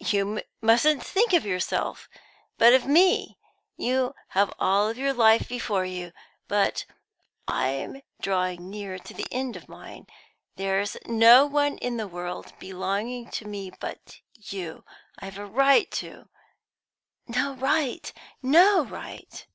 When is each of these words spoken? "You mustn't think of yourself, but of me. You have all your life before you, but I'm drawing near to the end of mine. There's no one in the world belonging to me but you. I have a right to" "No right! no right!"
"You 0.00 0.42
mustn't 0.60 1.02
think 1.02 1.32
of 1.32 1.46
yourself, 1.46 2.06
but 2.58 2.74
of 2.74 2.84
me. 2.84 3.38
You 3.78 4.12
have 4.36 4.52
all 4.58 4.92
your 4.92 5.14
life 5.14 5.48
before 5.48 5.86
you, 5.86 6.12
but 6.48 6.84
I'm 7.48 8.02
drawing 8.20 8.68
near 8.68 8.98
to 8.98 9.14
the 9.14 9.24
end 9.32 9.56
of 9.56 9.70
mine. 9.70 10.06
There's 10.56 10.98
no 11.06 11.46
one 11.46 11.78
in 11.78 11.96
the 11.96 12.06
world 12.06 12.52
belonging 12.58 13.30
to 13.30 13.46
me 13.48 13.70
but 13.70 14.20
you. 14.34 14.84
I 15.18 15.24
have 15.24 15.38
a 15.38 15.46
right 15.46 15.90
to" 15.92 16.28
"No 17.38 17.54
right! 17.54 18.12
no 18.42 18.84
right!" 18.84 19.46